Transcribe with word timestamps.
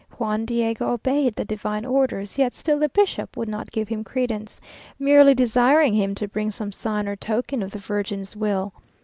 Juan 0.17 0.45
Diego 0.45 0.91
obeyed 0.93 1.35
the 1.35 1.45
divine 1.45 1.85
orders, 1.85 2.39
yet 2.39 2.55
still 2.55 2.79
the 2.79 2.89
bishop 2.89 3.37
would 3.37 3.47
not 3.47 3.69
give 3.71 3.87
him 3.89 4.03
credence, 4.03 4.59
merely 4.97 5.35
desiring 5.35 5.93
him 5.93 6.15
to 6.15 6.27
bring 6.27 6.49
some 6.49 6.71
sign 6.71 7.07
or 7.07 7.15
token 7.15 7.61
of 7.61 7.69
the 7.69 7.77
Virgin's 7.77 8.35
will. 8.35 8.73